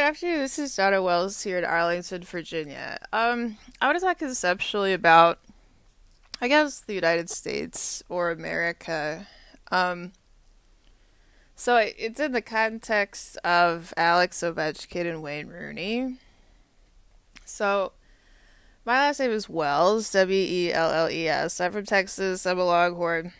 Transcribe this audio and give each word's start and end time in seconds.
good 0.00 0.06
afternoon. 0.06 0.38
This 0.38 0.58
is 0.58 0.74
Donna 0.74 1.02
Wells 1.02 1.42
here 1.42 1.58
in 1.58 1.64
Arlington, 1.66 2.22
Virginia. 2.22 2.96
Um, 3.12 3.58
I 3.82 3.86
want 3.86 3.98
to 3.98 4.04
talk 4.06 4.18
conceptually 4.18 4.94
about, 4.94 5.40
I 6.40 6.48
guess, 6.48 6.80
the 6.80 6.94
United 6.94 7.28
States 7.28 8.02
or 8.08 8.30
America. 8.30 9.26
Um, 9.70 10.12
so 11.54 11.76
it's 11.76 12.18
in 12.18 12.32
the 12.32 12.40
context 12.40 13.36
of 13.44 13.92
Alex 13.94 14.40
Ovechkin 14.40 15.04
and 15.04 15.22
Wayne 15.22 15.48
Rooney. 15.48 16.16
So 17.44 17.92
my 18.86 18.94
last 18.94 19.20
name 19.20 19.32
is 19.32 19.50
Wells, 19.50 20.10
W 20.12 20.34
E 20.34 20.72
L 20.72 20.90
L 20.92 21.10
E 21.10 21.28
S. 21.28 21.60
I'm 21.60 21.72
from 21.72 21.84
Texas. 21.84 22.46
I'm 22.46 22.58
a 22.58 22.64
Longhorn. 22.64 23.34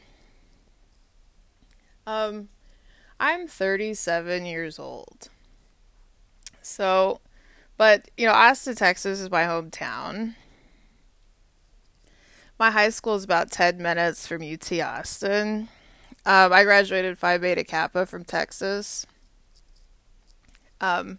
Um, 2.06 2.50
I'm 3.18 3.48
37 3.48 4.44
years 4.44 4.78
old. 4.78 5.30
So, 6.62 7.20
but 7.76 8.10
you 8.16 8.26
know, 8.26 8.32
Austin, 8.32 8.74
Texas 8.74 9.20
is 9.20 9.30
my 9.30 9.44
hometown. 9.44 10.34
My 12.58 12.70
high 12.70 12.90
school 12.90 13.14
is 13.14 13.24
about 13.24 13.50
10 13.50 13.78
minutes 13.78 14.26
from 14.26 14.42
UT 14.42 14.70
Austin. 14.80 15.68
Um, 16.26 16.52
I 16.52 16.64
graduated 16.64 17.16
Phi 17.16 17.38
Beta 17.38 17.64
Kappa 17.64 18.04
from 18.04 18.24
Texas. 18.24 19.06
Um, 20.80 21.18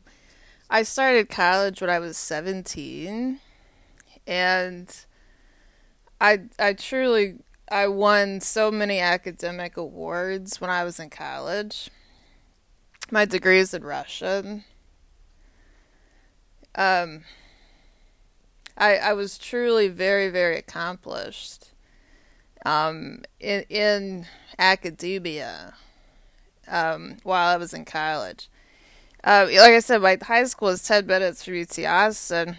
I 0.69 0.83
started 0.83 1.29
college 1.29 1.81
when 1.81 1.89
I 1.89 1.99
was 1.99 2.17
17, 2.17 3.39
and 4.27 5.05
I 6.19 6.41
I 6.59 6.73
truly 6.73 7.39
I 7.71 7.87
won 7.87 8.39
so 8.41 8.69
many 8.69 8.99
academic 8.99 9.77
awards 9.77 10.61
when 10.61 10.69
I 10.69 10.83
was 10.83 10.99
in 10.99 11.09
college. 11.09 11.89
My 13.09 13.25
degree 13.25 13.59
is 13.59 13.73
in 13.73 13.83
Russian 13.83 14.63
um, 16.75 17.23
I 18.77 18.97
I 18.97 19.13
was 19.13 19.37
truly 19.37 19.87
very 19.87 20.29
very 20.29 20.57
accomplished 20.57 21.69
um, 22.65 23.23
in 23.39 23.63
in 23.69 24.25
academia 24.57 25.73
um, 26.67 27.17
while 27.23 27.47
I 27.53 27.57
was 27.57 27.73
in 27.73 27.85
college. 27.85 28.49
Uh, 29.23 29.47
like 29.51 29.73
I 29.73 29.79
said, 29.79 30.01
my 30.01 30.17
high 30.21 30.45
school 30.45 30.69
is 30.69 30.83
ten 30.83 31.05
minutes 31.05 31.43
from 31.43 31.59
UT 31.61 31.79
Austin. 31.79 32.57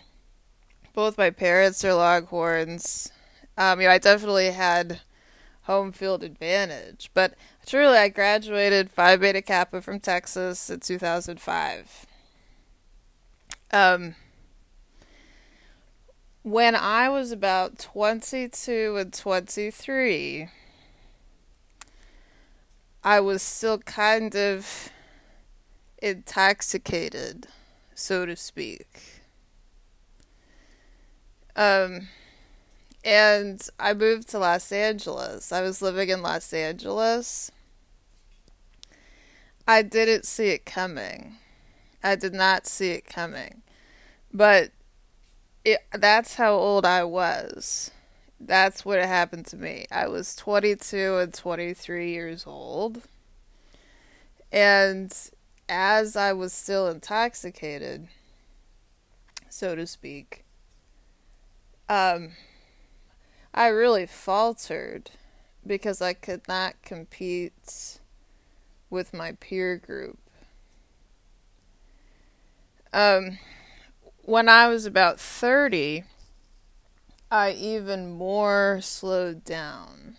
Both 0.94 1.18
my 1.18 1.30
parents 1.30 1.84
are 1.84 1.94
Longhorns. 1.94 3.10
Um, 3.56 3.80
you 3.80 3.86
know, 3.86 3.92
I 3.94 3.98
definitely 3.98 4.50
had 4.50 5.00
home 5.62 5.92
field 5.92 6.22
advantage, 6.22 7.10
but 7.14 7.34
truly, 7.66 7.96
I 7.96 8.08
graduated 8.08 8.90
Phi 8.90 9.16
Beta 9.16 9.42
Kappa 9.42 9.80
from 9.80 10.00
Texas 10.00 10.68
in 10.70 10.80
2005. 10.80 12.06
Um, 13.72 14.14
when 16.42 16.74
I 16.74 17.08
was 17.08 17.32
about 17.32 17.78
22 17.78 18.96
and 18.98 19.12
23, 19.12 20.48
I 23.02 23.20
was 23.20 23.42
still 23.42 23.78
kind 23.78 24.36
of 24.36 24.90
intoxicated, 26.02 27.46
so 27.94 28.26
to 28.26 28.36
speak. 28.36 29.22
Um, 31.56 32.08
and 33.04 33.66
I 33.78 33.94
moved 33.94 34.28
to 34.30 34.38
Los 34.38 34.70
Angeles. 34.70 35.50
I 35.50 35.62
was 35.62 35.80
living 35.80 36.10
in 36.10 36.22
Los 36.22 36.52
Angeles. 36.52 37.50
I 39.66 39.82
didn't 39.82 40.26
see 40.26 40.48
it 40.48 40.66
coming. 40.66 41.36
I 42.02 42.16
did 42.16 42.34
not 42.34 42.66
see 42.66 42.90
it 42.90 43.06
coming. 43.06 43.62
But 44.32 44.70
it, 45.64 45.80
that's 45.92 46.34
how 46.34 46.54
old 46.54 46.84
I 46.84 47.04
was. 47.04 47.90
That's 48.40 48.84
what 48.84 48.98
happened 48.98 49.46
to 49.46 49.56
me. 49.56 49.86
I 49.90 50.08
was 50.08 50.34
22 50.34 51.18
and 51.18 51.32
23 51.32 52.10
years 52.10 52.44
old. 52.46 53.02
And 54.50 55.14
as 55.68 56.16
I 56.16 56.32
was 56.32 56.52
still 56.52 56.88
intoxicated, 56.88 58.08
so 59.48 59.74
to 59.74 59.86
speak, 59.86 60.44
um, 61.88 62.30
I 63.54 63.68
really 63.68 64.06
faltered 64.06 65.10
because 65.66 66.02
I 66.02 66.14
could 66.14 66.48
not 66.48 66.74
compete 66.82 67.98
with 68.90 69.14
my 69.14 69.32
peer 69.32 69.76
group. 69.76 70.18
Um, 72.92 73.38
when 74.24 74.48
I 74.48 74.68
was 74.68 74.84
about 74.86 75.18
30, 75.18 76.04
I 77.30 77.52
even 77.52 78.12
more 78.12 78.80
slowed 78.82 79.44
down. 79.44 80.16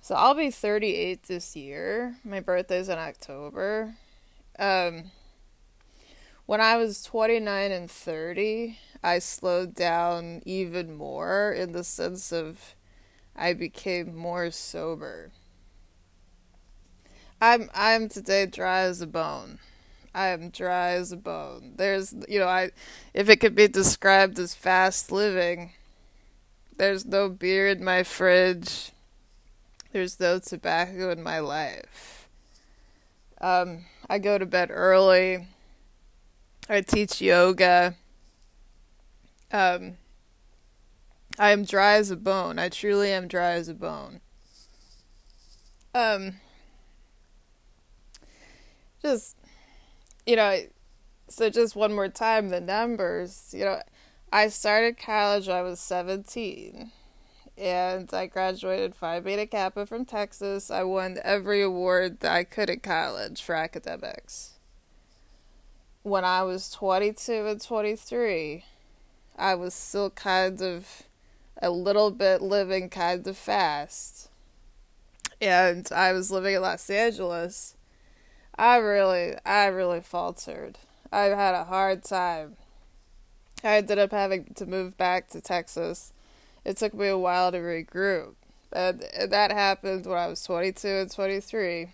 So 0.00 0.14
I'll 0.14 0.34
be 0.34 0.50
38 0.50 1.24
this 1.24 1.56
year. 1.56 2.16
My 2.24 2.40
birthday's 2.40 2.88
in 2.88 2.98
October. 2.98 3.94
Um, 4.58 5.10
when 6.46 6.60
I 6.60 6.76
was 6.76 7.02
29 7.02 7.72
and 7.72 7.90
30, 7.90 8.78
I 9.02 9.18
slowed 9.18 9.74
down 9.74 10.42
even 10.44 10.96
more 10.96 11.52
in 11.52 11.72
the 11.72 11.84
sense 11.84 12.32
of 12.32 12.74
I 13.34 13.52
became 13.52 14.16
more 14.16 14.50
sober. 14.50 15.30
I'm 17.40 17.68
I'm 17.74 18.08
today 18.08 18.46
dry 18.46 18.80
as 18.80 19.00
a 19.00 19.06
bone. 19.06 19.58
I 20.16 20.28
am 20.28 20.48
dry 20.48 20.92
as 20.92 21.12
a 21.12 21.16
bone. 21.18 21.74
There's, 21.76 22.14
you 22.26 22.38
know, 22.38 22.48
I, 22.48 22.70
if 23.12 23.28
it 23.28 23.36
could 23.36 23.54
be 23.54 23.68
described 23.68 24.38
as 24.38 24.54
fast 24.54 25.12
living, 25.12 25.72
there's 26.78 27.04
no 27.04 27.28
beer 27.28 27.68
in 27.68 27.84
my 27.84 28.02
fridge. 28.02 28.92
There's 29.92 30.18
no 30.18 30.38
tobacco 30.38 31.10
in 31.10 31.22
my 31.22 31.40
life. 31.40 32.28
Um, 33.42 33.84
I 34.08 34.18
go 34.18 34.38
to 34.38 34.46
bed 34.46 34.70
early. 34.72 35.48
I 36.66 36.80
teach 36.80 37.20
yoga. 37.20 37.94
Um, 39.52 39.98
I 41.38 41.50
am 41.50 41.64
dry 41.64 41.96
as 41.96 42.10
a 42.10 42.16
bone. 42.16 42.58
I 42.58 42.70
truly 42.70 43.12
am 43.12 43.28
dry 43.28 43.50
as 43.50 43.68
a 43.68 43.74
bone. 43.74 44.22
Um, 45.94 46.36
just 49.02 49.36
you 50.26 50.36
know, 50.36 50.58
so 51.28 51.48
just 51.50 51.76
one 51.76 51.94
more 51.94 52.08
time, 52.08 52.48
the 52.48 52.60
numbers, 52.60 53.54
you 53.56 53.64
know, 53.64 53.80
I 54.32 54.48
started 54.48 54.98
college 54.98 55.48
I 55.48 55.62
was 55.62 55.80
17 55.80 56.90
and 57.56 58.12
I 58.12 58.26
graduated 58.26 58.94
Phi 58.94 59.20
Beta 59.20 59.46
Kappa 59.46 59.86
from 59.86 60.04
Texas. 60.04 60.70
I 60.70 60.82
won 60.82 61.18
every 61.24 61.62
award 61.62 62.20
that 62.20 62.32
I 62.32 62.44
could 62.44 62.68
at 62.68 62.82
college 62.82 63.42
for 63.42 63.54
academics. 63.54 64.54
When 66.02 66.24
I 66.24 66.42
was 66.42 66.70
22 66.70 67.46
and 67.46 67.60
23, 67.60 68.64
I 69.36 69.54
was 69.54 69.74
still 69.74 70.10
kind 70.10 70.60
of 70.60 71.04
a 71.62 71.70
little 71.70 72.10
bit 72.10 72.42
living 72.42 72.90
kind 72.90 73.26
of 73.26 73.36
fast. 73.36 74.28
And 75.40 75.88
I 75.92 76.12
was 76.12 76.30
living 76.30 76.54
in 76.54 76.62
Los 76.62 76.90
Angeles 76.90 77.76
I 78.58 78.76
really, 78.76 79.34
I 79.44 79.66
really 79.66 80.00
faltered. 80.00 80.78
I've 81.12 81.36
had 81.36 81.54
a 81.54 81.64
hard 81.64 82.02
time. 82.04 82.56
I 83.62 83.76
ended 83.76 83.98
up 83.98 84.12
having 84.12 84.52
to 84.54 84.66
move 84.66 84.96
back 84.96 85.28
to 85.30 85.40
Texas. 85.40 86.12
It 86.64 86.76
took 86.76 86.94
me 86.94 87.08
a 87.08 87.18
while 87.18 87.52
to 87.52 87.58
regroup. 87.58 88.34
And 88.72 89.04
that 89.28 89.52
happened 89.52 90.06
when 90.06 90.18
I 90.18 90.26
was 90.26 90.42
22 90.42 90.88
and 90.88 91.10
23. 91.10 91.88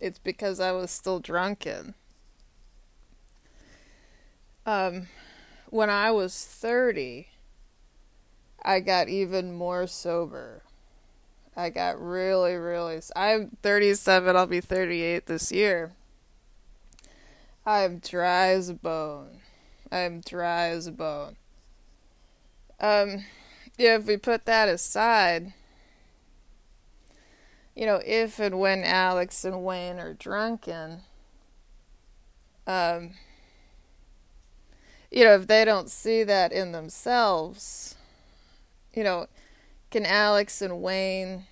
It's 0.00 0.18
because 0.18 0.60
I 0.60 0.72
was 0.72 0.90
still 0.90 1.20
drunken. 1.20 1.94
Um, 4.66 5.08
when 5.70 5.90
I 5.90 6.10
was 6.10 6.44
30, 6.44 7.28
I 8.62 8.80
got 8.80 9.08
even 9.08 9.52
more 9.52 9.86
sober. 9.86 10.62
I 11.56 11.70
got 11.70 12.00
really, 12.00 12.54
really. 12.54 13.00
I'm 13.14 13.56
37, 13.62 14.36
I'll 14.36 14.46
be 14.46 14.60
38 14.60 15.26
this 15.26 15.52
year. 15.52 15.92
I 17.66 17.82
am 17.82 17.98
dry 17.98 18.48
as 18.48 18.68
a 18.68 18.74
bone. 18.74 19.40
I 19.90 19.98
am 19.98 20.20
dry 20.20 20.68
as 20.68 20.86
a 20.86 20.92
bone. 20.92 21.36
Um, 22.78 23.24
yeah, 23.78 23.96
if 23.96 24.06
we 24.06 24.18
put 24.18 24.44
that 24.44 24.68
aside, 24.68 25.54
you 27.74 27.86
know, 27.86 28.00
if 28.04 28.38
and 28.38 28.60
when 28.60 28.84
Alex 28.84 29.44
and 29.44 29.64
Wayne 29.64 29.98
are 29.98 30.12
drunken, 30.12 31.00
um, 32.66 33.12
you 35.10 35.24
know, 35.24 35.34
if 35.34 35.46
they 35.46 35.64
don't 35.64 35.90
see 35.90 36.22
that 36.22 36.52
in 36.52 36.72
themselves, 36.72 37.94
you 38.92 39.04
know, 39.04 39.26
can 39.90 40.04
Alex 40.04 40.60
and 40.60 40.82
Wayne, 40.82 41.44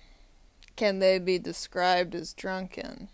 can 0.75 0.99
they 0.99 1.17
be 1.17 1.39
described 1.39 2.13
as 2.13 2.33
drunken? 2.33 3.07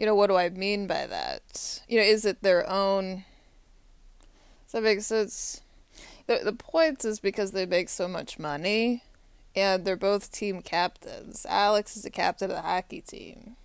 You 0.00 0.06
know, 0.06 0.14
what 0.14 0.28
do 0.28 0.36
I 0.36 0.48
mean 0.48 0.86
by 0.86 1.06
that? 1.06 1.82
You 1.86 1.98
know, 1.98 2.04
is 2.06 2.24
it 2.24 2.40
their 2.40 2.66
own? 2.70 3.24
Does 4.64 4.72
that 4.72 4.82
make 4.82 5.02
sense? 5.02 5.60
The 6.26 6.40
the 6.42 6.54
point 6.54 7.04
is 7.04 7.20
because 7.20 7.50
they 7.50 7.66
make 7.66 7.90
so 7.90 8.08
much 8.08 8.38
money, 8.38 9.04
and 9.54 9.84
they're 9.84 9.96
both 9.96 10.32
team 10.32 10.62
captains. 10.62 11.44
Alex 11.46 11.98
is 11.98 12.04
the 12.04 12.10
captain 12.10 12.50
of 12.50 12.56
the 12.56 12.62
hockey 12.62 13.02
team. 13.02 13.56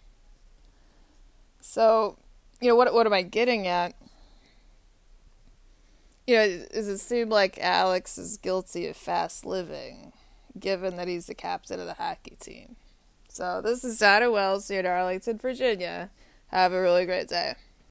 So, 1.61 2.17
you 2.59 2.67
know, 2.67 2.75
what 2.75 2.93
what 2.93 3.05
am 3.05 3.13
I 3.13 3.21
getting 3.21 3.65
at? 3.65 3.95
You 6.27 6.35
know, 6.35 6.65
does 6.73 6.89
it 6.89 6.97
seem 6.97 7.29
like 7.29 7.57
Alex 7.59 8.17
is 8.17 8.35
guilty 8.35 8.87
of 8.87 8.97
fast 8.97 9.45
living, 9.45 10.11
given 10.59 10.97
that 10.97 11.07
he's 11.07 11.27
the 11.27 11.33
captain 11.33 11.79
of 11.79 11.85
the 11.85 11.93
hockey 11.93 12.35
team? 12.41 12.75
So, 13.29 13.61
this 13.61 13.85
is 13.85 13.99
Donna 13.99 14.29
Wells 14.29 14.67
here 14.67 14.81
in 14.81 14.85
Arlington, 14.85 15.37
Virginia. 15.37 16.09
Have 16.47 16.73
a 16.73 16.81
really 16.81 17.05
great 17.05 17.27
day. 17.27 17.55